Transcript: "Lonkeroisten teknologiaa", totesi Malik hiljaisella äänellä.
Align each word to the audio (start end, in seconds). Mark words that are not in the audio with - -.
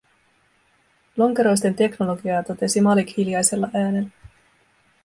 "Lonkeroisten 1.17 1.75
teknologiaa", 1.83 2.43
totesi 2.43 2.81
Malik 2.81 3.13
hiljaisella 3.17 3.69
äänellä. 3.73 4.09